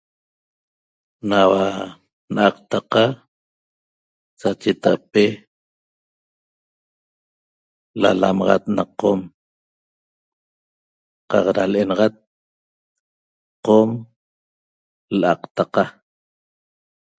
[1.29, 1.65] Naua
[2.35, 3.03] na'aqtaqa
[4.39, 5.23] sacheta'ape
[8.01, 9.19] lalamaxat na qom
[11.29, 12.13] qaq ra le'enaxat
[13.65, 13.89] qom
[15.19, 15.83] la'aqtaqa